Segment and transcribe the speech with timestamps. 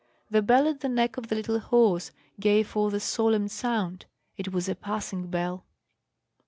[0.31, 4.07] The bell at the neck of the little horse gave forth a solemn sound.
[4.35, 5.63] It was a passing bell.